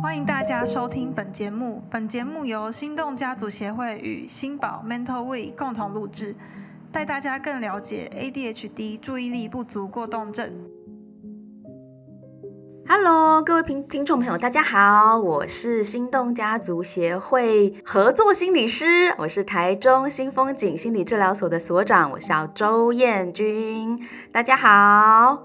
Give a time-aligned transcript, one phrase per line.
[0.00, 1.82] 欢迎大家收听本节目。
[1.90, 6.34] 本节目由心动家族协会与新宝 Mental We 共同录制，
[6.90, 10.77] 带大家更了解 ADHD 注意力不足过动症。
[12.90, 25.44] Hello，各位听听众朋友，大家好，我是心动家族协会合作心理师，我是台中新风景心理治疗所的所长，我叫周燕君，大家好。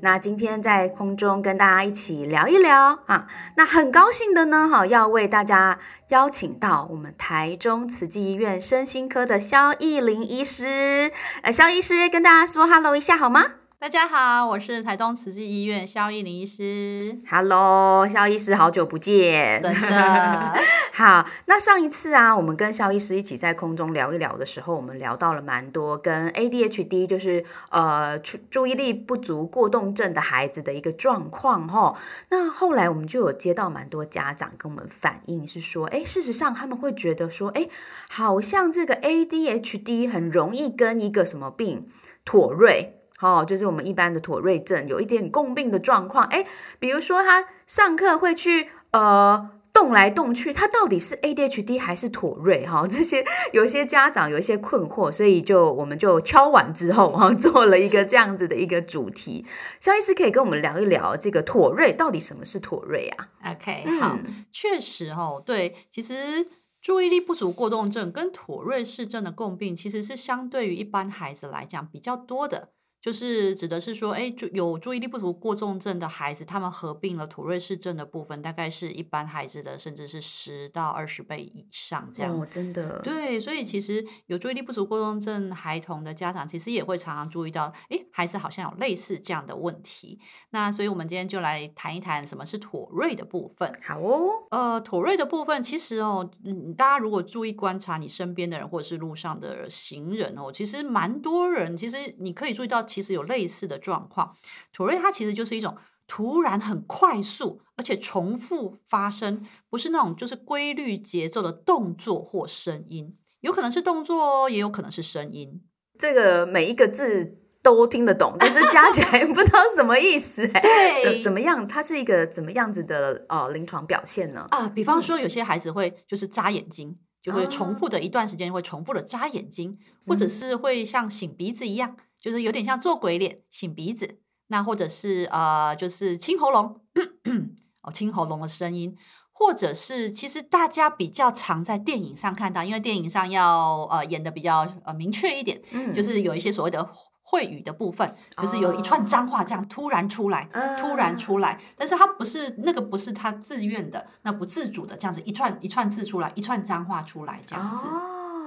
[0.00, 5.78] 那今天在空中跟大家一起聊一聊啊，那很高兴的呢，哈，要为大家
[6.08, 13.61] 邀请到我们台中慈济医院身心科的肖艺玲医师，呃，肖医师跟大家说 hello 一下好吗？
[13.82, 17.18] 大家好，我是台东慈济医院肖艺林医师。
[17.28, 20.54] Hello，肖医师，好久不见，真的
[20.94, 31.98] 好，那上一次啊，我们跟肖医师一起在空中聊一聊的时候，我们聊到了蛮多跟 ADHD，就是呃注注意力不足过动症的孩子的一个状况哈。
[32.28, 37.66] 那后来我们就有接到蛮多家长跟我们反映，是说，哎，事实上他们会觉得说，哎，
[38.08, 41.88] 好像这个 ADHD 很容易跟一个什么病，
[42.24, 43.00] 妥瑞。
[43.22, 46.44] 哦，就是我们一般的妥瑞症有一点共病的状况，哎，
[46.78, 52.66] 比如说他上课会去呃动来动去，他到底是 ADHD 还是妥瑞？
[52.66, 59.46] 哈、这些有一些家长有一些困惑，所以就我们就敲完之后哈、做了一个这样子的一个主题。
[59.80, 64.18] 肖医师可以跟我们聊一聊这个妥瑞到底什么是妥瑞啊？OK，嗯好，
[64.52, 66.46] 确实哦，对，其实
[66.82, 72.68] 注意力不足过动症跟妥瑞氏症的共病，其实是相对于一般孩子来讲比较多的。
[73.02, 82.40] 就是指的是说，哎，注有注意力不足过重症的孩子，他们合并了土瑞氏症的部分，大概是一般孩子的甚至是十到二十倍以上这样。
[82.40, 90.20] 哦，真的，对，所以其实有注意力不足过重症孩童的家长，其实也会常常注意到，诶，孩子好像有类似这样的问题。
[90.50, 93.74] 那所以我们今天就来谈一谈什么是妥瑞的部分。
[93.82, 104.36] 好哦，呃，妥瑞的部分，其实哦，嗯，大家如果注意观察你身边的人或者是路上的行人哦，其实蛮多人，其实你可以注意到，其实有类似的状况。
[104.72, 115.62] 妥瑞它其实就是一种突然很快速，而且重复发生，不是那种就是规律节奏的动作或声音，有可能是动作哦，也有可能是声音。
[115.98, 117.41] 这个每一个字。
[117.62, 120.60] 都听得懂， 但是加起来不知道什么意思哎。
[120.60, 121.66] 对怎怎么样？
[121.68, 124.46] 它是一个怎么样子的呃临床表现呢？
[124.50, 134.18] 啊，比方说有些孩子会就是眨眼睛，就会重哦复的一段时间会重复的眨眼睛，或者是会像擤鼻子一样，就是有点像做鬼脸擤鼻子，
[134.48, 136.80] 那或者是呃就是清喉咙，
[137.82, 138.96] 哦清喉咙的声音。
[139.34, 146.88] 或者是，其实大家比较常在电影上看到，因为电影上要呃演的比较呃明确一点，嗯就是有一些所谓的
[147.32, 150.46] 秽语的部分，就是有一串脏话这样突然出来，
[150.78, 157.86] 突然啊出来，但是他不是那个不是他自愿的，那不自主的这样子一串一串字出来，一串脏话出来这样子。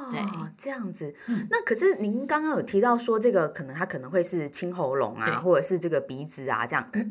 [0.08, 0.22] 哦，对
[0.58, 1.14] 这样子。
[1.28, 6.90] 嗯那可是您刚刚有提到说，这个可能它可能会是清喉咙啊，或者是这个鼻子啊，这样。
[6.94, 7.02] 那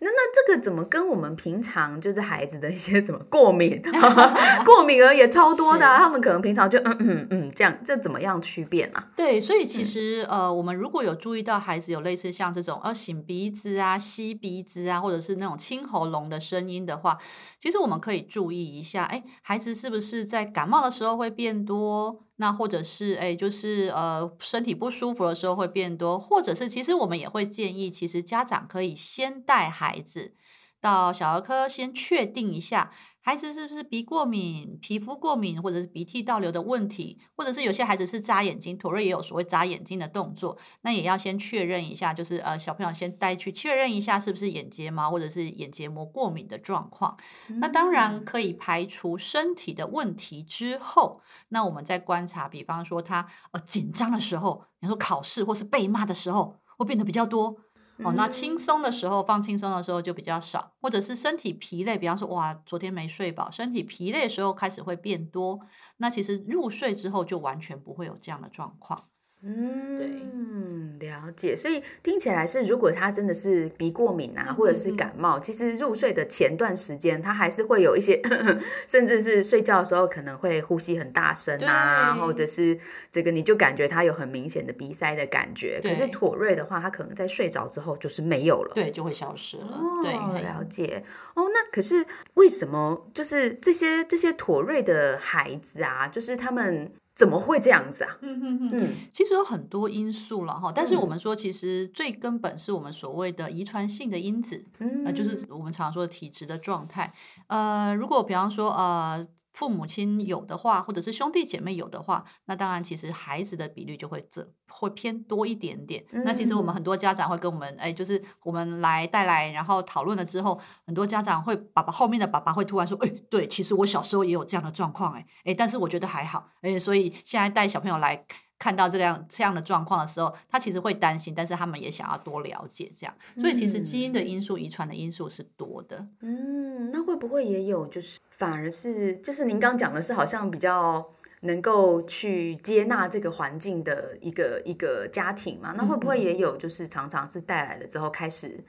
[0.00, 3.80] 那这个怎么跟我们平常就是孩子的一些什么过敏，
[4.64, 9.08] 过敏儿也超多的啊、他们可能平常就嗯嗯嗯这样，这怎么样区别啊？
[9.16, 17.18] 对，所以其实、呃，我们如果有注意到孩子有类似像这种呃擤鼻子啊、吸鼻子啊，或者是那种清喉咙的声音的话，
[17.58, 22.11] 其实我们可以注意一下，哎，孩子是不是在感冒的时候会变多？
[22.36, 30.34] 那或者是哎，就是呃身体不舒服的时候会变多，或者是其实我们也会建议，其实家长可以先带孩子
[30.82, 32.92] 到小儿科先确定一下。
[33.24, 47.16] 孩子是不是鼻过敏、皮肤过敏，或者是鼻涕倒流的问题，或者是有些孩子是眨眼睛，妥瑞也有所谓眨眼睛的动作，那也要先确认一下，就是呃小朋友先带去确认一下是不是眼睫毛或者是眼结膜过敏的状况。
[47.60, 57.56] 那当然可以排除身体的问题之后，那我们再观察，比方说他呃紧张的时候，你说考试或是被骂的时候，会变得比较多。
[58.04, 65.60] 哦，那轻松的时候放轻松的时候就比较少，或者是身体疲累，比方说哇，昨天没睡饱，身体疲累的时候开始会变多。
[65.98, 69.11] 那其实入睡之后就完全不会有这样的状况。
[69.44, 71.56] 嗯，了解。
[71.56, 78.22] 所以听起来是，如果他真的是鼻过敏啊，或者是感冒，其实入睡的前段时间，他还是会有一些，
[78.86, 82.78] 甚至是睡觉的时候可能会呼吸很大声啊，或者是
[83.10, 85.80] 这个你就感觉他有很明显的鼻塞的感觉。
[85.82, 88.72] 可是妥瑞的话，他可能在睡着之后就是没有了。
[88.74, 89.66] 对，就会消失了。
[89.72, 90.12] 哦，对，
[90.42, 91.02] 了解
[91.34, 91.46] 哦。
[91.52, 98.16] 那可是为什么就是这些这些妥瑞的孩子啊，就是他们怎么会这样子啊？
[98.22, 107.12] 嗯嗯嗯，嗯其实有很多因素了哈，但是我嗯们说，其实最根本是我们所谓的遗传性的因子，嗯呃，就是我们常说的体质的状态。
[107.48, 116.04] 呃，如果比方说呃父母亲有的话，或者是兄弟姐妹有的话，那当然其实孩子的比率就会这会偏多一点点。
[116.10, 128.24] 那其实我们嗯很多家长会跟我们，哎，就是我们来带来，然后讨论了之后，很多家长会爸爸后面的爸爸会突然说，哎，对，其实我小时候也有这样的状况，哎，哎，但是我觉得还好，哎，所以现在带小朋友来。
[128.62, 136.06] 看到这样这样的状况的时候，他其实会担心，但是他们也想要多了解这样，所以其实基因的因素、遗传的因素是多的。
[136.20, 141.04] 嗯，那会不会也有就是反而是就是您刚讲的是好像比较
[141.40, 145.74] 能够去接纳这个环境的一个一个家庭嘛？
[145.76, 148.62] 那会不会也有就是常常是带来了之后开始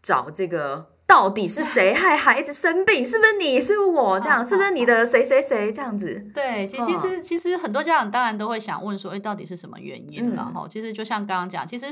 [0.00, 3.02] 找这个到底是谁害孩子生病？
[3.04, 3.58] 是不是你？
[3.58, 4.20] 是不是我？
[4.20, 6.22] 这样 是不是你的谁谁谁这样子？
[6.34, 10.52] 对，其其实其实很多家长当然都会想问说，哎，到底是什么原因了？
[10.54, 11.86] 嗯、其实就像刚刚讲，其实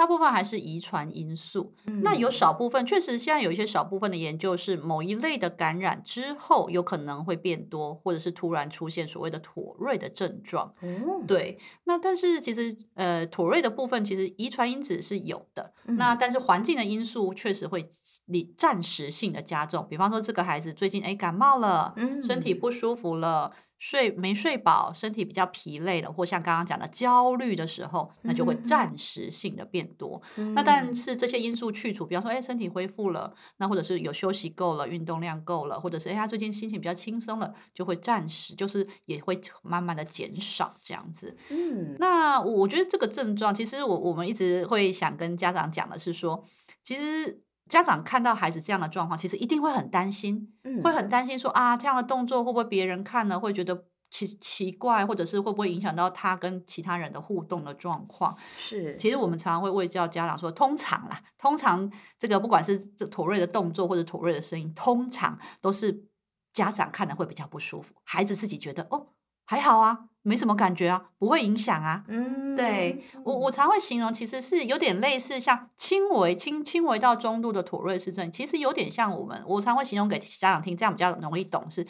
[0.00, 1.74] 大部分还是遗传因素。
[1.84, 10.72] 嗯那有少部分确实现在有一些少部分的研究是某一类的感染之后有可能会变多，或者是突然出现所谓的妥瑞的症状。
[10.80, 17.84] 哦，对，那但是其实呃，妥瑞的部分其实遗传因子是有的，嗯那但是环境的因素确实会
[18.24, 19.86] 你暂时性的加重。
[19.86, 23.52] 比方说，这个孩子最近哎感冒了，身体嗯不舒服了。
[23.80, 30.20] 睡没睡饱，身体比较疲累了，或像刚刚讲的焦虑的时候，那就会暂时性的变多。
[30.36, 41.34] 嗯那但是这些因素去除，比方说，哎，身体恢复了，那或者是有休息够了，运动量够了，或者是哎，他最近心情比较轻松了，就会暂时就是也会慢慢的减少这样子。
[41.48, 46.44] 嗯那我觉得这个症状，其实我我们一直会想跟家长讲的是说，
[46.82, 58.36] 其实家长看到孩子这样的状况，其实一定会很担心，嗯会很担心说啊，这样的动作会不会别人看了会觉得奇奇怪，或者是会不会影响到他跟其他人的互动的状况？
[58.58, 66.08] 是其实我们常常会喂教家长说，通常啦，通常这个不管是这妥瑞的动作或者妥瑞的声音，通常都是
[66.52, 69.06] 家长看了会比较不舒服，孩子自己觉得哦
[69.46, 72.04] 还好啊，没什么感觉啊，不会影响啊。
[72.08, 81.86] 嗯对我，我常会形容，其实是有点类似像轻微、轻轻微到中度的妥瑞氏症，其实有点像我们，我常会形容给家长听，这样比较容易懂，是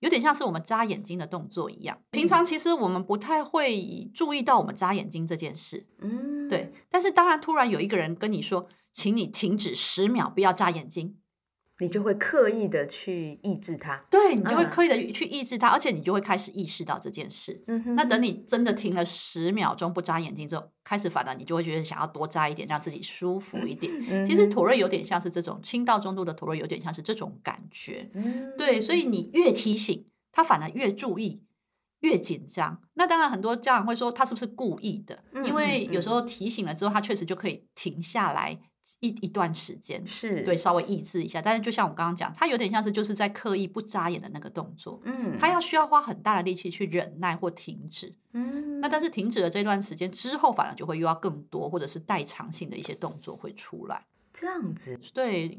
[0.00, 1.98] 有点像是我们眨眼睛的动作一样。
[2.10, 6.72] 平常其实我们不太会注意到我们眨眼睛这件事，嗯对。
[6.90, 11.16] 但是当然，突然有一个人跟你说，请你停止十秒，不要眨眼睛，
[11.80, 14.04] 你就会刻意的去抑制它。
[14.10, 17.64] 对你就会嗯刻意的去抑制它，而且你就会开始意识到这件事。
[17.66, 23.92] 嗯哼那等你真的停了十秒钟不眨眼睛之后，开始反而你就会觉得想要多眨一点，让自己舒服一点。
[24.10, 28.10] 嗯其实妥瑞有点像是这种轻到中度的妥瑞，有点像是这种感觉。
[28.14, 31.44] 嗯对，所以你越提醒他，反而越注意，
[32.00, 32.82] 越紧张。
[32.94, 35.24] 那当然，很多家长会说他是不是故意的？
[35.32, 38.60] 嗯因为嗯有时候提醒了之后，他确实就可以停下来
[39.00, 40.06] 一一段时间。
[40.06, 48.14] 是对，稍微抑制一下，但是就像我刚刚讲，他有点像是就是在刻意不眨眼的那个动作，嗯他要需要花很大的力气去忍耐或停止。
[48.32, 54.04] 嗯那但是停止了这段时间之后，反而就会又要更多或者是代偿性的一些动作会出来。
[54.32, 55.56] 这样子，对，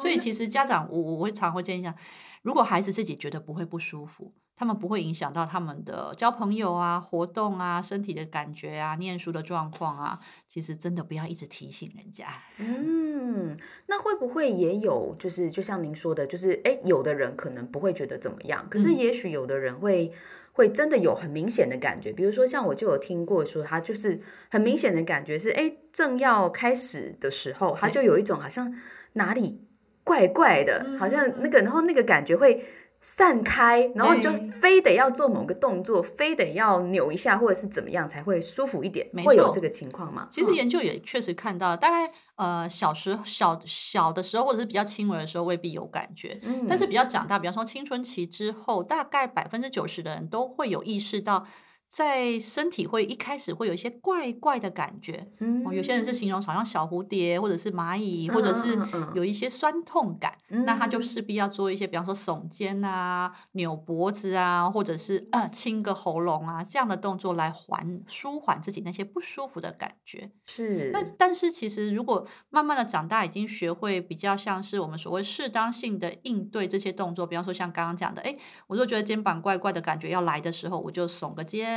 [0.00, 1.94] 所以其实家长我我会常会建议讲，
[2.40, 10.18] 如果孩子自己觉得不会不舒服，他们不会影响到他们的交朋友啊、活动啊、身体的感觉啊、念书的状况啊，
[10.48, 12.26] 其实真的不要一直提醒人家。
[12.58, 13.56] 嗯，
[13.86, 20.12] 那会不会也有，就是就像您说的，就是诶，有的人可能不会觉得怎么样，可是嗯也许有的人会。
[20.56, 24.18] 会真的有很明显的感觉，比如说像我就有听过说，他就是
[24.50, 28.74] 很明显的感觉是，诶，正要开始的时候，他就有一种好像
[29.12, 29.60] 哪里
[30.02, 32.64] 怪怪的，好像那嗯个，然后那个感觉会
[33.08, 34.28] 散开，然后你就
[34.60, 39.28] 非得要做某个动作，非得要扭一下或者是怎么样才会舒服一点，没错。
[39.28, 40.26] 会有这个情况吗？
[40.28, 40.54] 其实嗯。
[40.56, 46.66] 研究也确实看到，大概呃小时小小的时候或者是比较轻微的时候未必有感觉，嗯。
[46.68, 51.46] 但是比较长大，比方说青春期之后，大概百分之九十的人都会有意识到，
[51.88, 55.28] 在身体会一开始会有一些怪怪的感觉。
[55.64, 70.30] 哦，有些人是形容好像小蝴蝶，或者是蚂蚁，或者是嗯嗯嗯嗯有一些酸痛感，那他就嗯势必要做一些，比方说耸肩啊、扭脖子啊，或者是呃清个喉咙啊这样的动作来缓舒缓自己那些不舒服的感觉。
[70.46, 81.75] 是那但是其实如果慢慢的长大，已经学会比较像是我们所谓适当性的应对这些动作，比方说像刚刚讲的，哎，我就觉得肩膀怪怪的感觉要来的时候，我就耸个肩，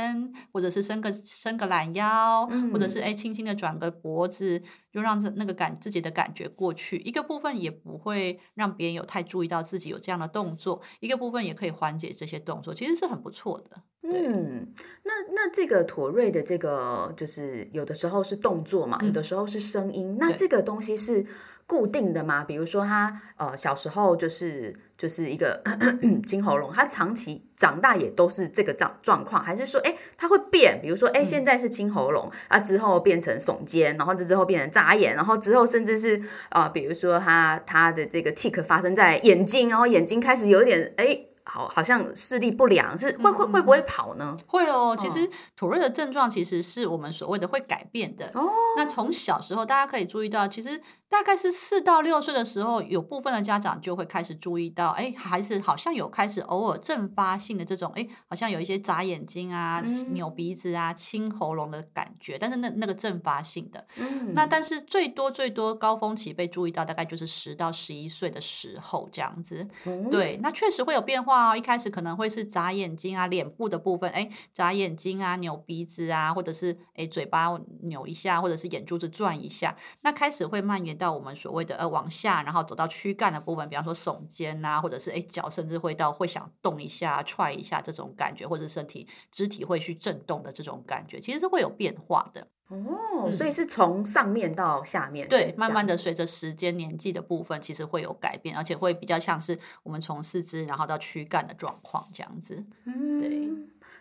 [0.52, 6.98] 或者是伸个伸个懒腰，或者是哎轻轻的转个脖子，就让这那个感自己的感觉过去。
[6.98, 13.82] 一个部分也不会让别人有太注意到自己有这样的动作，一个部分也可以缓解这些动作，其实是很不错的。
[14.02, 14.66] 嗯，
[15.02, 21.26] 那那这个妥瑞的这个就是有的时候是动作嘛，有的时候是声音，那对这个东西是
[21.66, 22.42] 固定的吗？
[22.42, 25.62] 比如说他呃小时候就是就是一个
[26.26, 30.80] 金喉咙，他长期长大也都是这个状状况，还是说哎他会变？
[30.80, 41.26] 比如说哎现在是金喉咙啊，之后变成耸肩，然后这之后变成眨眼，然后之后甚至是呃比如说他他的这个 tick 发生在眼睛，然后眼睛开始有点哎。
[41.52, 44.38] 好，好像视力不良，是会会会不会跑呢？
[44.46, 48.30] 会哦，其实土瑞的症状其实是我们所谓的会改变的。
[48.34, 50.80] 哦，那从小时候大家可以注意到，其实
[51.10, 63.84] 大概是四到六岁的时候，有部分的家长就会开始注意到，哎，孩子好像有开始偶尔阵发性的这种，哎，好像有一些眨眼睛啊、嗯扭鼻子啊、清喉咙的感觉，但是那那个阵发性的。
[63.96, 69.68] 嗯那但是最多最多高峰期被注意到，大概就是十到十一岁的时候这样子。
[69.86, 71.56] 嗯对，那确实会有变化哦。
[71.56, 79.76] 一开始可能会是眨眼睛啊，脸部的部分，哎，眨眼睛啊，扭鼻子啊，或者是哎嘴巴扭一下，或者是眼珠子转一下。
[80.02, 92.46] 那开始会蔓延到我们所谓的呃往下，然后走到躯干的部分，比方说耸肩啊，或者是哎脚甚至会到会想动一下、踹一下这种感觉，或者身体肢体会去震动的这种感觉，其实是会有变化的。
[92.68, 95.94] 哦，所以是从上面到下面，嗯对，慢慢的。
[95.94, 102.64] 的随着时间年纪的部分，其实会有改变，而且会比较像是我们从四肢然后到躯干的状况这样子。
[102.84, 103.48] 嗯，对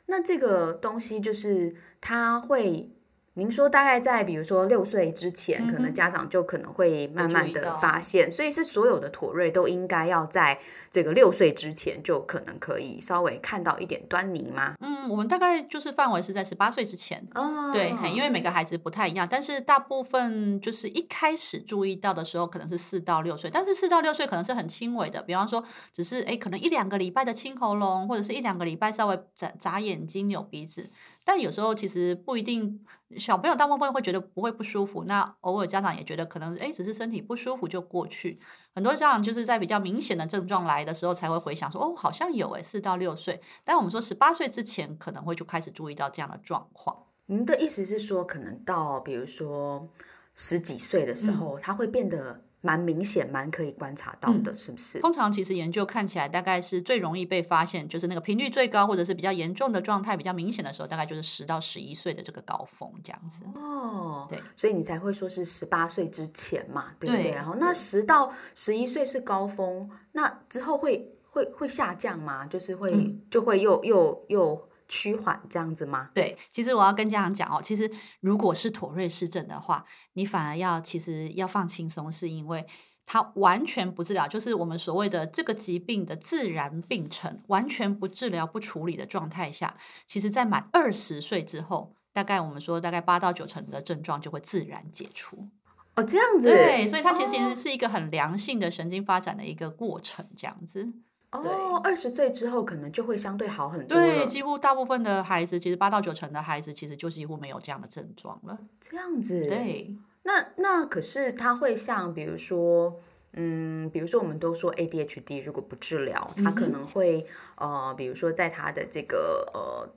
[0.05, 2.91] 那这个东西就是它会，
[3.35, 10.59] 您说大概在比如说六岁之前，可能家长就可能会慢慢的发现，所以是所有的妥瑞都应该要在
[10.91, 14.75] 这个六岁之前就可能可以稍微看到一点端倪吗？
[14.81, 17.25] 嗯，我们大概就是范围是在十八岁之前。
[17.35, 30.89] 哦，对，因为每个孩子不太一样，但是大部分就是一开始注意到的时候，可能是四到六岁，但是四到六岁可能是很轻微的，比方说只是哎，可能一两个礼拜的清喉咙，或者是一两个礼拜稍微眨眨眼睛、扭鼻子，
[31.29, 32.83] 但有时候其实不一定，
[33.19, 38.39] 小朋友大部分会觉得不会不舒服，那偶尔家长也觉得可能哎，只是身体不舒服就过去。
[38.73, 47.03] 很多家长就是在比较明显的症状来的时候才会回想说，哦，好像有哎，四到六岁，但我们说十八岁之前可能会就开始注意到这样的状况。
[47.27, 49.87] 您的意思是说，可能到比如说
[50.33, 54.99] 十几岁的时候，他会变得蛮明显、蛮可以观察到的，是不是？
[54.99, 63.43] 通常其实研究看起来大概是最容易被发现，就是那个频率最高或者是比较严重的状态比较明显的时候，大概就是十到十一岁的这个高峰这样子。
[63.55, 67.23] 哦，对，所以你才会说是十八岁之前嘛，对不对？
[67.23, 72.45] 对然后那十到十一岁是高峰，那之后会会会下降吗？
[72.45, 76.09] 就是会、嗯就会又又又趋缓这样子吗？
[76.13, 82.65] 对，其实我要跟家长讲哦，其实如果是妥瑞氏症的话，你反而要其实要放轻松，是因为
[83.05, 95.47] 它完全不治疗，就是我们所谓的这个疾病的自然病程，完全不治疗、不处理的状态下，其实在满二十岁之后，大概我们说大概八到九成的症状就会自然解除。
[95.95, 100.93] 哦，这样子，对，所以它其实哦是一个很良性的神经发展的一个过程，这样子。
[101.31, 108.57] 哦，二十岁之后可能就会相对好很多对，了，几乎大部分的孩子，其实八到九成的孩子，其实就几乎没有这样的症状了。
[108.79, 109.47] 这样子，。
[109.47, 112.99] 对，那那可是他会像比如说。
[113.33, 117.23] 嗯，比如说我们都说 ADHD 如果不治疗，他可能会、
[117.57, 119.87] 呃，比如说在他的这个呃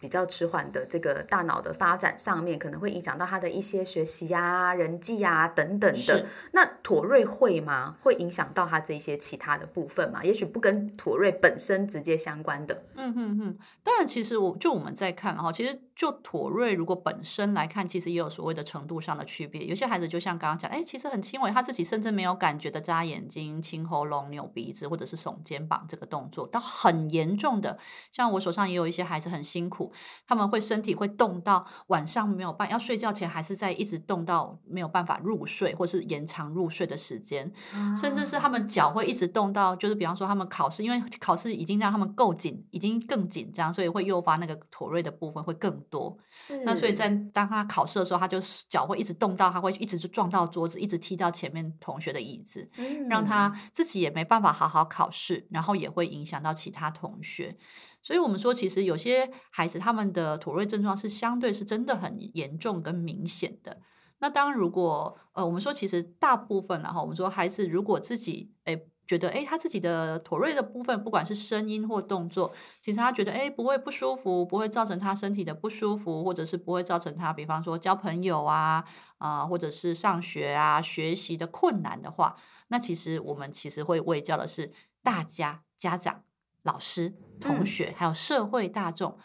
[0.00, 6.26] 比较迟缓的这个大脑的发展上面，可能会影响到他的一些学习呀、人际呀、等等的。
[6.52, 7.96] 那妥瑞会吗？
[8.02, 10.22] 会影响到他这些其他的部分吗？
[10.22, 12.82] 也许不跟妥瑞本身直接相关的。
[12.94, 13.58] 嗯嗯嗯。
[13.82, 19.64] 当然，其实我就我们在看哈，其实就妥瑞如果本身来看，其实也有所谓的程度上的区别。
[19.64, 27.80] 有些孩子就像刚刚讲，哎，其实很轻微，他自己甚至没有感觉的扎眼睛、清喉咙、扭鼻子，或者是耸肩膀这个动作，到很严重的，
[28.12, 29.92] 像我手上也有一些孩子很辛苦，
[30.28, 37.52] 他们会身体会动到晚上没有办要睡觉前还是在一直动到没有办法入睡，或是延长入睡的时间，
[38.00, 46.16] 甚至是他们脚会一直动到，就是比方说他们考试，因为考试已经让他们够紧，已经更紧张，所以会诱发那个妥瑞的部分会更多。
[46.64, 52.70] 那所以在当他考试的时候，他就脚会一直动到，他会一直就撞到桌子，一直踢到前面同学的椅子，
[53.08, 57.56] 让嗯他自己也没办法好好考试，然后也会影响到其他同学。
[58.00, 63.80] 所以，我们说，其实有些孩子他们的妥瑞症状是相对是真的很严重跟明显的。
[64.20, 78.84] 那当如果呃，我们说其实大部分然后我们说孩子如果自己诶觉得诶他自己的妥瑞的部分，不管是声音或动作，其实他觉得诶不会不舒服，不会造成他身体的不舒服，或者是不会造成他比方说交朋友啊
[79.16, 82.36] 啊、或者是上学啊学习的困难的话，
[82.68, 84.72] 那其实我们其实会喂教的是
[85.02, 86.22] 大家家长。
[86.64, 89.16] 老师、同嗯学还有社会大众，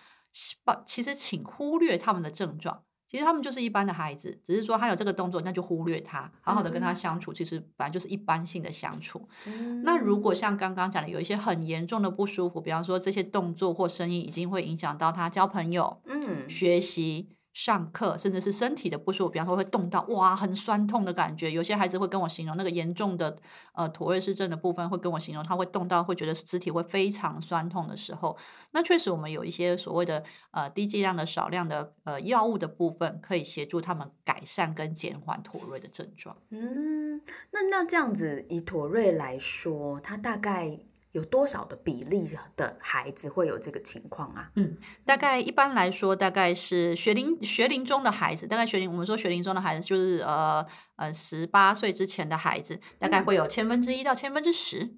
[0.63, 2.83] 把其实请忽略他们的症状。
[3.13, 7.31] 其实他们就是一般的孩子，只是说他有这个动作，那就忽略他，好好的跟他相处。
[7.31, 9.29] 其实本来就是一般性的相处。
[9.83, 17.29] 那如果像刚刚讲的，有一些很严重的不舒服，比方说这些动作或声音已经会影响到他交朋友、嗯，学习。
[17.53, 21.51] 上课，甚至是身体的不舒服，比方说会动到哇，很酸痛的感觉。
[21.51, 23.37] 有些孩子会跟我形容那个严重的
[23.73, 28.35] 呃妥瑞氏症的部分，会跟我形容他会动到会觉得肢体会非常酸痛的时候，
[28.71, 36.35] 那确实我们有一些所谓的呃低剂量的少量的呃药物的部分，可以协助他们改善跟减缓妥瑞的症状。
[36.49, 40.79] 嗯，那那这样子以妥瑞来说，它大概。
[41.13, 42.27] 有多少的比例
[42.57, 44.51] 的孩子会有这个情况啊？
[44.55, 50.65] 嗯，大概一般来说，大概是学龄学龄中的孩子，大概学龄我们说学龄中的孩子就是呃
[50.95, 54.95] 呃十八岁之前的孩子，大概会有千分之一到千分之十。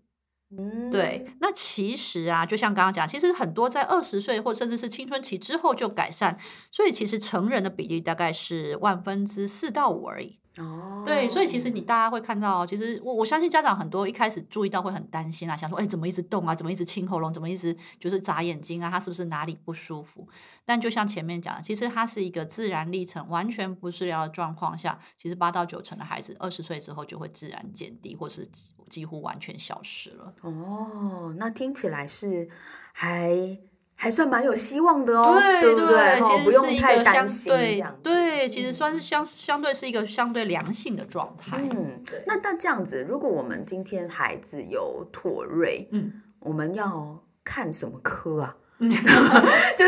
[0.57, 1.35] 嗯，对。
[1.41, 6.39] 那其实啊，就像刚刚讲，其实很多在二十岁或甚至是青春期之后就改善，
[6.71, 10.39] 所以其实成人的比例大概是万分之四到五而已。
[10.57, 20.27] 哦，对，所以其实你大家会看到，其实我我相信家长很多一开始注意到会很担心啊，想说，哎，怎么一直动啊，怎么一直清喉咙，怎么一直就是眨眼睛啊，他是不是哪里不舒服？
[20.63, 28.49] 但就像前面讲的，其实它是一个自然历程，完全不治疗的状况下，其实八到九成的孩子二十岁之后就会自然减低，或是
[28.89, 30.33] 几乎完全消失了。
[30.41, 32.47] 哦，那听起来是
[32.93, 33.59] 还。
[33.97, 36.21] 还算蛮有希望的哦，对不对？
[36.21, 41.57] 其实是一个相对对，其实算是相相对是一个相对良性的状态。
[41.57, 48.57] 嗯，那那这样子，如果我们今天孩子有妥瑞，嗯，我们要看什么科啊？
[48.77, 48.89] 就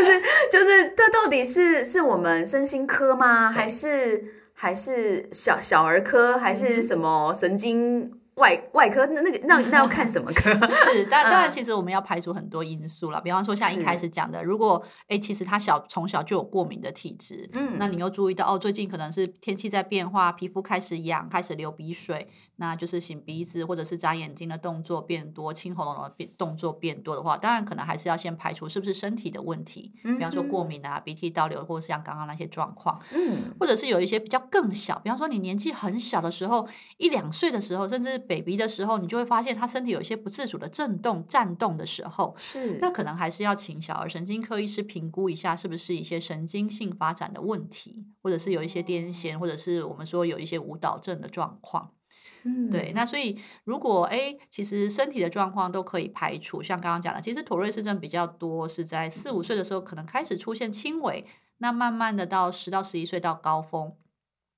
[0.00, 3.50] 是就是，他到底是是我们身心科吗？
[3.50, 4.24] 还是
[4.54, 6.38] 还是小小儿科？
[6.38, 8.17] 还是什么神经？
[8.38, 10.50] 外外科那那个那那要看什么科？
[10.66, 13.20] 是， 但当然其实我们要排除很多因素了。
[13.20, 22.28] 比方说像一开始讲的，如果哎其实他小从小就有过敏的体质，嗯，那你又注意到哦最近可能是天气在变化，皮肤开始痒，开始流鼻水，
[22.60, 51.92] 那就是擤鼻子或者是眨眼睛的动作变多，清喉咙的变动作变多的话，当然可能还是要先排除是不是身体的问题，比方说过敏啊、鼻涕倒流，或者是像刚刚那些状况，嗯，或者是有一些比较更小，比方说你年纪很小的时候，一两岁的时候，甚至 baby 的时候，你就会发现他身体有一些不自主的震动、颤动的时候，是那可能还是要请小儿神经科医师评估一下，是不是一些神经性发展的问题，或者是有一些癫痫，或者是我们说有一些舞蹈症的状况。
[52.48, 52.92] 嗯，对。
[52.94, 61.26] 那所以如果哎，其实身体的状况都可以排除，像刚刚讲的，其实妥瑞氏症比较多是在四五岁的时候可能开始出现轻微，
[61.58, 63.94] 那慢慢的到十到十一岁到高峰。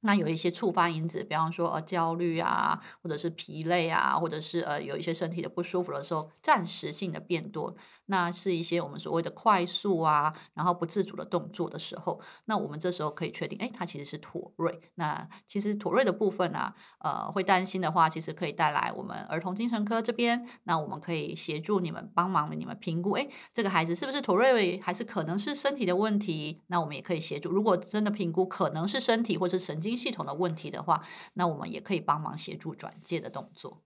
[0.01, 7.75] 那有一些触发因子，比方说呃焦虑啊，或者是疲累啊，或者是呃有一些身体的不舒服的时候，暂时性的变多，
[8.07, 14.81] 那是一些我们所谓的快速啊，然后不自主的动作的时候，那我们这时候可以确定，哎，它其实是妥瑞。
[14.95, 26.63] 那其实妥瑞的部分呢，呃，会担心的话，其实可以带来我们儿童精神科这边，那我们可以协助你们帮忙你们评估，哎，这个孩子是不是妥瑞，还是可能是身体的问题？
[26.69, 29.90] 那我们也可以协助，如果真的评估可能是身体或是神经。
[29.97, 31.03] 系统的问题的话，
[31.35, 33.83] 那我们也可以帮忙协助转介的动作。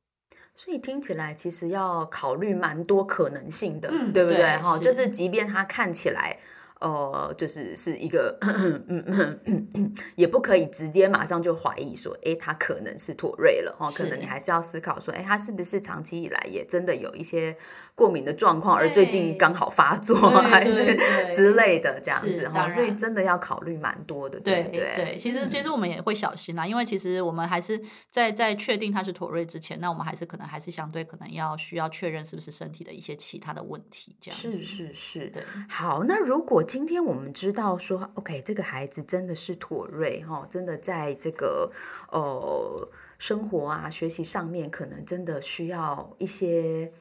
[0.55, 4.57] 所以听起来其实要考虑蛮多可能性的，对不对？
[4.59, 6.39] 哈，就是即便他看起来。
[6.85, 8.39] 呃，就是是一个，
[10.17, 13.91] 也不可以直接马上就怀疑说，哎，他可能是妥瑞了哦。
[13.97, 17.57] 可能你还是要思考说，哎，他是不是长期以来也真的有一些
[17.95, 20.95] 过敏的状况，而最近刚好发作， 还是
[21.33, 22.69] 之类的这样子哈。
[22.69, 25.17] 所以真的要考虑蛮多的，对对对。
[25.17, 34.53] 其实其实我们也会小心啦，因为其实我们还是在在确定他是妥瑞之前，那我们还是可能还是相对可能要需要确认是不是身体的一些其他的问题这样子。
[34.53, 35.43] 是是是，对。
[35.67, 36.63] 好，那如果。
[36.75, 41.71] 今天我们知道说，OK，这个孩子真的是妥瑞哈，真的在这个
[42.11, 46.93] 呃生活啊、学习上面，可能真的需要一些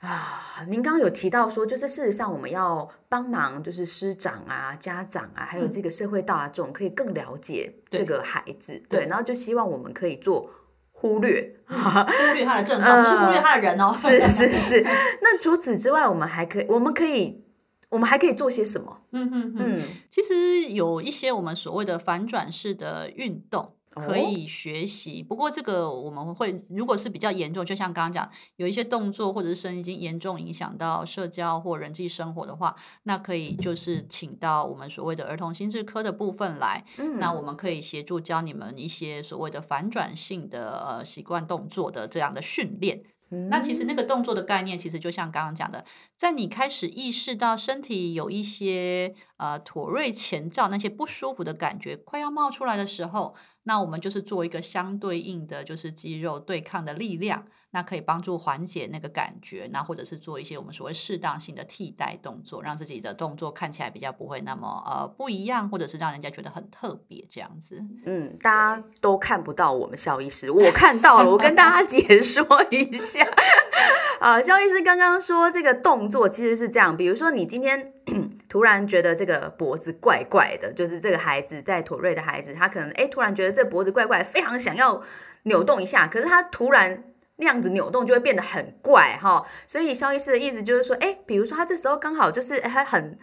[0.00, 0.64] 啊。
[0.66, 10.50] 您刚刚有提到说，就是事实上我们要帮忙，就是师长啊、家长啊，还有这个社会大众，可以更了解这个孩子，对，然后就希望我们可以做
[10.90, 11.76] 忽略，忽
[12.34, 14.82] 略他的症状，不是忽略他的人哦， 是是是。
[15.22, 17.48] 那除此之外，我们还可以，我们可以。
[17.90, 19.02] 我们还可以做些什么？
[19.10, 25.20] 嗯嗯嗯，其实有一些我们所谓的反转式的运动可以学习。
[25.20, 36.84] 不过这个我们会，如果是比较严重，就像刚刚讲，有一些动作或者是声音已经严重影响到社交或人际生活的话，那可以就是请到我们所谓的儿童心智科的部分来。
[36.98, 43.02] 嗯，那我们可以协助教你们一些所谓的反转性的呃习惯动作的这样的训练。
[43.48, 45.84] 那其实那个动作的概念，其实就像刚刚讲的，
[46.16, 67.82] 在你开始意识到身体有一些呃妥瑞前兆，那些不舒服的感觉快要冒出来的时候，那我们就是做一个相对应的，就是肌肉对抗的力量，那可以帮助缓解那个感觉，那或者是做一些我们所谓适当性的替代动作，让自己的动作看起来比较不会那么呃不一样，或者是让人家觉得很特别这样子。
[68.04, 73.26] 嗯，大家都看不到我们肖医师，我看到了，我跟大家解说一下。
[74.20, 77.94] 啊，肖医师刚刚说这个动作其实是这样，比如说你今天
[78.50, 85.00] 突然觉得这个脖子怪怪的，就是这个孩子在妥瑞的孩子，他可能哎突然觉得这脖子怪怪，非常想要
[85.44, 87.02] 扭动一下，可是他突然
[87.36, 89.42] 那样子扭动就会变得很怪哈。
[89.66, 93.18] 所以肖医师的意思就是说，哎，比如说他这时候刚好就是他很。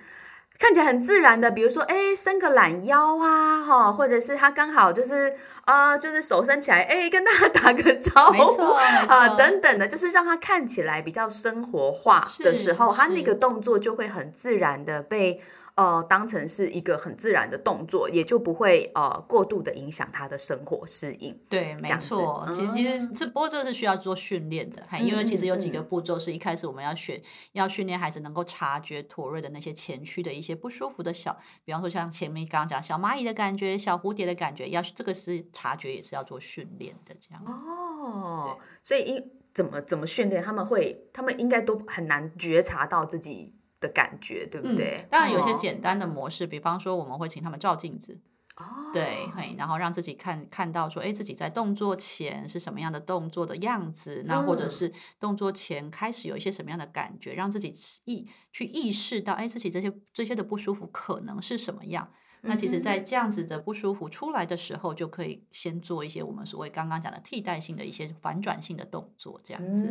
[0.59, 5.33] 看起来很自然的，比如说，哎，伸个懒腰啊，哈，或者是他刚好就是，
[5.65, 8.63] 呃，就是手伸起来，哎，跟大家打个招呼
[9.07, 15.41] 啊，等等的，就是让他看起来比较生活化的时候，他那个动作就会很自然的被。
[15.77, 21.39] 呃，当成是一个很自然的动作，也就不会呃过度的影响他的生活适应。
[21.47, 22.49] 对，没错。
[22.51, 37.43] 其实其实这不过这是需要做训练的，因为其实有几个步骤是一开始我们要学，要训练孩子能够察觉妥瑞的那些前驱的一些不舒服的小，比方说像前面刚刚讲小蚂蚁的感觉、小蝴蝶的感觉，要这个是察觉也是要做训练的这样。
[37.45, 43.53] 哦，所以因怎么怎么训练，他们会他们应该都很难觉察到自己。
[43.79, 45.07] 的感觉对不对？
[45.09, 48.21] 当然有些简单的模式，比方说我们会请他们照镜子，
[48.55, 57.73] 哦，对，然后让自己看看到说，哎，自己在动作前是什么样的动作的样子，那或者是动作前开始有一些什么样的感觉，让自己
[58.05, 62.11] 意去意识到，哎，自己这些这些的不舒服可能是什么样。
[62.41, 69.85] 那其实，在这样子的不舒服出来的时候，就可以先做一些我们所谓刚刚讲的替代性的一些反转性的动作，这样子。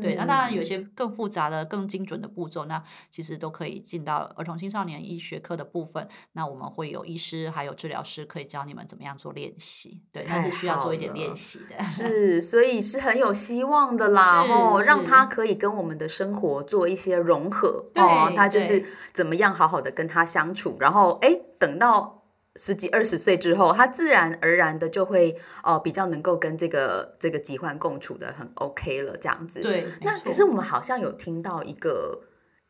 [0.00, 6.08] 对，那当然有一些更复杂的、更精准的步骤，那其实都可以进到儿童青少年医学科的部分。
[6.32, 10.02] 那我们会有医师还有治疗师可以教你们怎么样做练习。
[10.10, 11.80] 对，但是需要做一点练习的。
[11.84, 14.42] 是，所以是很有希望的啦。
[14.42, 17.86] 哦，让他可以跟我们的生活做一些融合。
[17.94, 21.38] 哦，他就是怎么样好好的跟他相处，然后哎。
[21.62, 22.24] 等到
[22.56, 29.60] 十几二十岁之后，他自然而然的就会哦，比较能够跟这个这个疾患共处的很 OK 了，这样子。
[29.60, 32.20] 对，那可是我们好像有听到一个。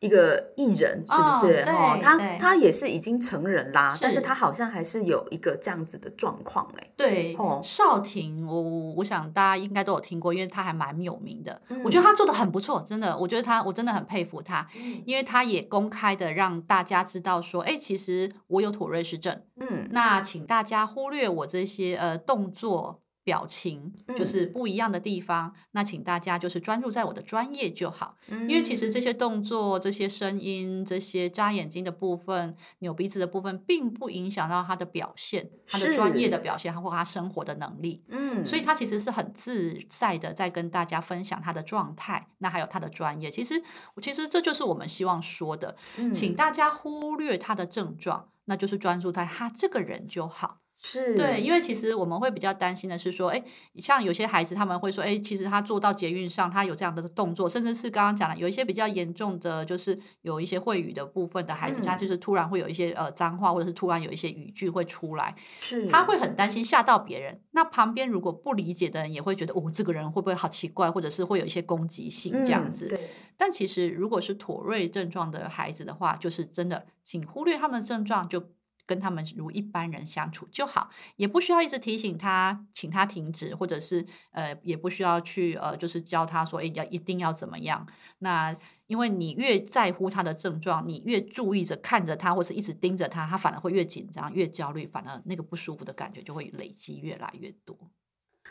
[0.03, 1.63] 一个艺人是不是？
[1.65, 6.91] 哦，他他也是已经成人啦，但是他好像还是有一个这样子的状况哎。
[6.97, 8.61] 对，哦，少廷，我
[8.97, 11.61] 我想大家应该都有听过，因为他还蛮有名的。
[11.85, 14.67] 我觉得他做的很不错，真的，我觉得他我真的很佩服他，
[15.05, 19.41] 因为他也公开的让大家知道说，哎，其实我有妥瑞氏症。
[19.55, 22.99] 嗯，那请大家忽略我这些呃动作。
[23.23, 28.17] 表情就是不一样的地方，那请大家就是专注在我的专业就好。
[28.27, 38.03] 因为其实这些动作、这些声音、这些眨眼睛的部分、扭鼻子的部分，并不影响到他的表现，他的专业的表现，或他生活的能力。
[38.09, 43.31] 嗯，所以他其实是很自在的在跟大家分享他的状态，那还有他的专业。
[43.31, 43.63] 其实，
[44.01, 45.77] 其实这就是我们希望说的，
[46.13, 50.59] 请大家忽略他的症状，那就是专注在他这个人就好。
[50.85, 53.41] 是对，因为其实我们会比较担心的是说，哎，
[53.77, 67.39] 像有些孩子他们会说，哎，其实他做到捷运上，他有这样的动作，甚至是刚刚讲的，有一些比较严重的，就是有一些会语的部分的孩子，他就是突然会有一些呃脏话，或者是突然有一些语句会出来，是，他会很担心吓到别人。
[67.51, 72.89] 那旁边如果不理解的人也会觉得，哦，这个人会不会好奇怪，或者是会有一些攻击性这样子。
[72.89, 72.99] 对。
[73.37, 78.43] 但其实如果是妥瑞症状的孩子的话，就是真的，请忽略他们的症状就。
[78.85, 87.87] 跟他们如一般人相处就好，也不需要一直提醒他，请他停止，或者是呃，也不需要去呃，就是教他说，哎，要一定要怎么样。
[88.19, 88.55] 那
[88.87, 97.77] 因为你越在乎他的症状，你越注意着看着他，或是一直盯着他，他反而会越紧张、越焦虑，反而那个不舒服的感觉就会累积越来越多。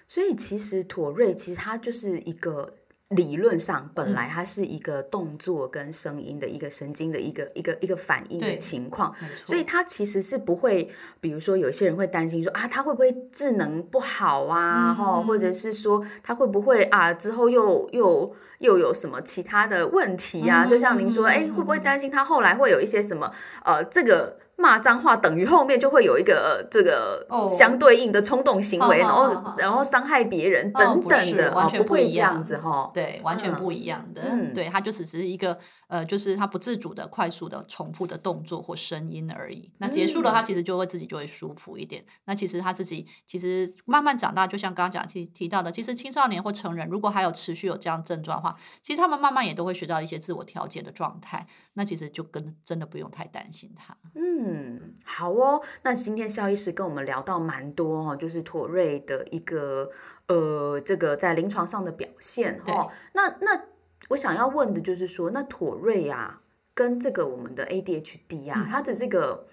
[0.08, 2.78] 所以其实妥瑞其实他就是一个。
[3.14, 20.66] 理论上，本来它是一个动作跟声音的一个神经的一个一个一个反应的情况，所以它其实是不会，比如说有些人会担心说啊，他会不会智能不好啊，哈，或者是说他会不会啊之后又又又有什么其他的问题啊？
[20.66, 23.32] 就像您说，哎，会不会担心他后来会有一些什么
[23.64, 24.41] 呃这个？
[24.62, 27.48] 骂脏话，等于后面就会有一个这个哦。
[27.48, 32.90] 相对应的冲动行为，然后好然后伤害别人哦等等的，哦，完全不会这样样子哈。
[32.94, 33.54] 对，完全嗯。
[33.54, 34.22] 不一样的。
[34.30, 34.54] 嗯。
[34.54, 35.58] 对，它就只是一个
[35.92, 39.70] 呃，就是他不自主的、快速的、重复的动作或声音而已。
[39.76, 42.02] 那结束了，嗯它其实就会自己就会舒服一点。
[42.24, 51.46] 那其实他自己其实慢慢长大，就像刚刚讲提提到的，其实青少年或成人如果还有持续有这样症状的话，其实他们慢慢也都会学到一些自我调节的状态。
[51.74, 53.94] 那其实就跟真的不用太担心他。
[54.14, 55.60] 嗯，好哦。
[55.82, 59.90] 那今天肖医师跟我们聊到蛮多哦，就是妥瑞的一个
[60.28, 62.90] 呃，这个在临床上的表现哈、哦。
[63.12, 63.71] 那那
[64.08, 66.42] 我想要问的就是说，那妥瑞啊，
[66.74, 69.46] 跟这个我们的 ADHD 啊，嗯它的这个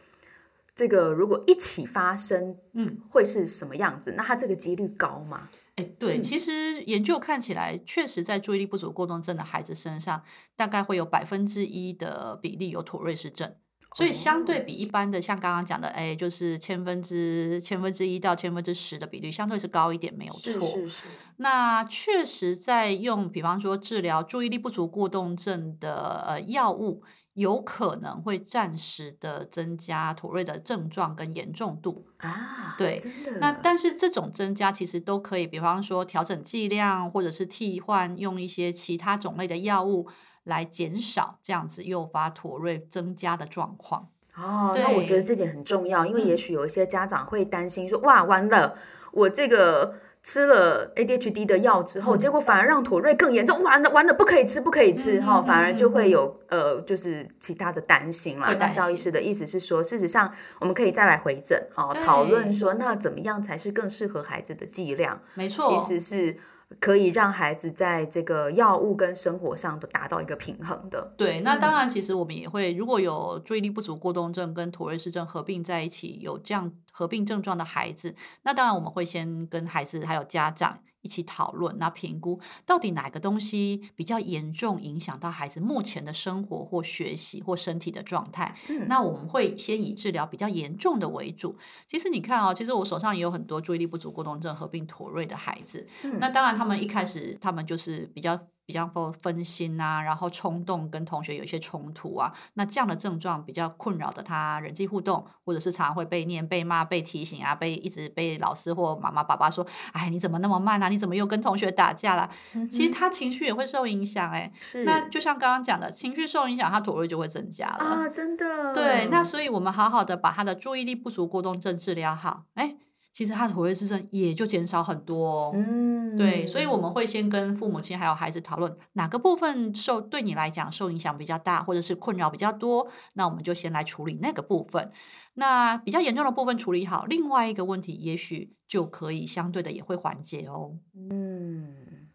[0.76, 4.14] 这个如果一起发生，嗯，会是什么样子？
[4.18, 5.50] 那它这个几率高吗？
[5.76, 10.24] 哎，对，嗯其实研究看起来，确实在注意力不足过动症的孩子身上，
[10.56, 13.56] 大概会有百分之一的比例有妥瑞氏症。
[13.92, 14.64] 所以相对哦。
[14.66, 20.54] 比一般的，像刚刚讲的，哎，就是千分之千分之一到千分之十的比率，相对是高一点，没有错。
[20.54, 21.04] 是是是，
[21.38, 32.08] 那确实在用，比方说治疗注意力不足过动症的呃药物，有可能会暂时的增加妥瑞的症状跟严重度。
[32.18, 33.02] 啊，对。
[33.40, 40.08] 那但是这种增加其实都可以，比方说调整剂量，或者是替换用一些其他种类的药物
[40.44, 44.10] 来减少这样子诱发妥瑞增加的状况。
[44.36, 48.78] 哦，那我觉得对这点很重要，因为嗯也许有一些家长会担心说，哇，完了，
[49.12, 58.56] 我这个吃了 ADHD 的药之后，嗯结果反而让妥瑞更严重，完了完了，不可以吃，不可以吃哈、反而就会有呃，就是其他的担心啦会。
[58.56, 65.22] 那肖医师的意思是说，事实上我们可以再来回诊哈、讨论说，那怎么样才是更适合孩子的剂量？
[65.36, 66.38] 没错，其实是
[66.80, 71.14] 可以让孩子在这个药物跟生活上都达到一个平衡的。
[71.18, 88.56] 对，那当嗯然，其实我们也会，如果有注意力不足过动症跟妥瑞氏症合并在一起，有这样合并症状的孩子，那当然我们会先跟孩子还有家长一起讨论，那评估到底哪个东西比较严重，影响到孩子目前的生活或学习或身体的状态。
[88.70, 91.58] 嗯那我们会先以治疗比较严重的为主。
[91.88, 110.88] 其实你看哦，其实我手上也有很多注意力不足过动症合并妥瑞的孩子，嗯那当然，他们一开始他们就是比较比较分分心啊，然后冲动，跟同学有一些冲突啊，那这样的症状比较困扰的他人际互动，或者是常常会被念、被骂、被提醒啊，被一直被老师或妈妈、爸爸说：“哎，你怎么那么慢啊？
[110.88, 112.30] 你怎么又跟同学打架啦？”
[112.70, 114.52] 其实他情绪也会受影响、哎，
[114.86, 117.84] 那就像刚刚讲的，情绪受影响，他妥瑞就会增加了。
[117.84, 122.76] 啊，真的对，那所以我们好好的把他的注意力不足过动症治疗好，哎，
[123.20, 125.52] 其实他的妥瑞氏症也就减少很多哦。
[125.54, 134.90] 嗯，对，所以我们会先跟父母亲还有孩子讨论哪个部分受对你来讲受影响比较大，或者是困扰比较多，那我们就先来处理那个部分。
[135.34, 140.78] 那比较严重的部分处理好，另外一个问题也许就可以相对的也会缓解哦。
[140.96, 142.08] 嗯，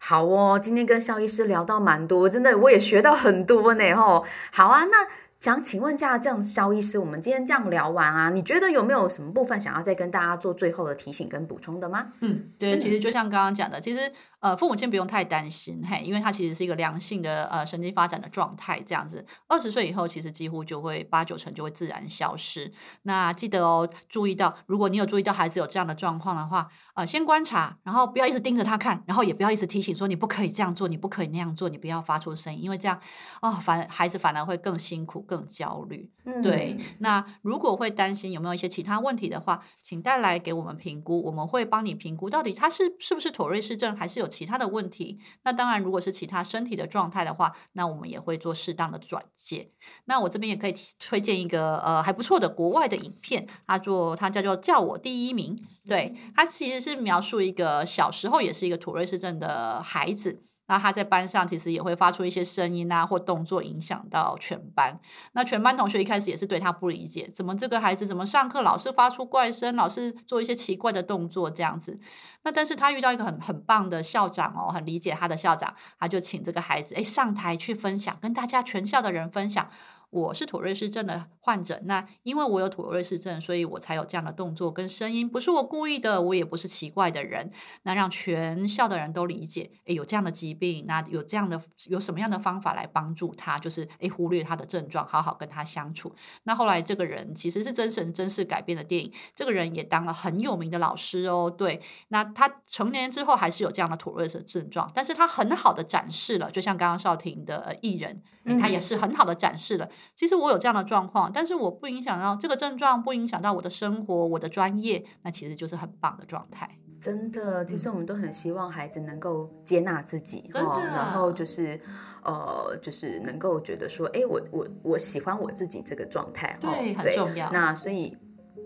[0.00, 4.26] 好哦，今天跟肖医师聊到蛮多，真的我也学到很多呢吼。
[4.52, 5.06] 好啊，那
[5.40, 12.12] 想请问一下，这样肖医师，我们今天这样聊完啊，你觉得有没有什么部分想要再跟大家做最后的提醒跟补充的吗？
[12.20, 22.72] 嗯，对，其实就像刚刚讲的，其实呃，父母亲不用太担心，嘿，因为它其实是一个良性的呃神经发展的状态，这样子，二十岁以后其实几乎就会八九成就会自然消失。
[23.02, 33.00] 那记得哦，注意到，如果你有注意到孩子有这样的状况的话，呃，先观察，然后不要一直盯着他看，然后也不要一直提醒说你不可以这样做，你不可以那样做，你不要发出声音，因为这样
[33.42, 36.10] 哦，反孩子反而会更辛苦、更焦虑。
[36.24, 45.18] 嗯对，那如果会担心有没有一些其他问题的话，请带来给我们评估，我们会帮你评估到底他是是不是妥瑞氏症，还是有其他的问题。
[45.42, 49.72] 那当然，如果是其他身体的状态的话，那我们也会做适当的转介。
[50.04, 60.47] 那我这边也可以提推荐一个呃还不错的国外的影片，它做它叫做“叫我第一名”，对，它其实是描述一个小时候也是一个土瑞氏症的孩子。
[60.68, 65.00] 那他在班上其实也会发出一些声音啊或动作，影响到全班。
[65.32, 71.98] 那全班同学一开始也是对他不理解，怎么这个孩子怎么上课老是发出怪声，老是做一些奇怪的动作这样子。
[72.44, 79.70] 那但是他遇到一个很很棒的校长哦，很理解他的校长，他就请这个孩子哎上台去分享，跟大家全校的人分享。
[80.10, 87.52] 我是妥瑞氏症的患者，那因为我有妥瑞氏症，所以我才有这样的动作跟声音，不是我故意的，我也不是奇怪的人。
[87.82, 96.14] 那让全校的人都理解，诶，有这样的疾病，那有这样的有什么样的方法来帮助他，就是诶忽略他的症状，好好跟他相处。
[96.44, 101.50] 那后来这个人其实是真神真事改编的电影，这个人也当了很有名的老师哦。
[101.50, 116.78] 对，那他成年之后还是有这样的妥瑞氏症状，但是他很好的展示了，就像刚刚少婷的呃艺人，诶他也嗯是很好的展示了其实我有这样的状况，但是我不影响到这个症状，不影响到我的生活、我的专业，那其实就是很棒的状态。
[117.00, 121.80] 真的，其实我们都很希望孩子能够接纳自己，然后就是
[122.22, 128.16] 呃，就是能够觉得说，哎，我我我喜欢我自己这个状态，哦对很重要那所以。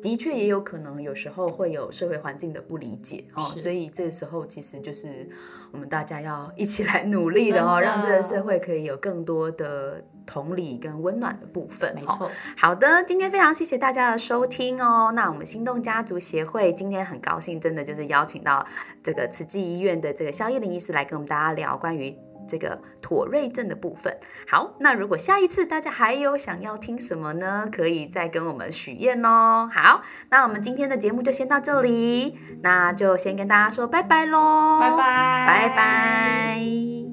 [0.02, 5.28] 的确也有可能，有时候会有社会环境的不理解哦，所以这时候其实就是
[5.70, 11.90] 我们大家要一起来努力的哦，的让这个社会可以有更多的同理跟温暖的部分。
[11.90, 15.12] 哦没错，好的，今天非常谢谢大家的收听哦。
[15.14, 18.66] 那我们心动家族协会今天很高兴，真的就是邀请到
[19.02, 22.16] 这个慈济医院的这个肖叶林医师来跟我们大家聊关于
[22.48, 24.16] 这个妥瑞症的部分。
[24.48, 27.68] 好，那如果下一次大家还有想要听什么呢？
[27.70, 29.70] 可以再跟我们许愿哦。
[29.72, 37.11] 好，那我们今天的节目就先到这里，那就先跟大家说拜拜喽，拜拜，拜拜。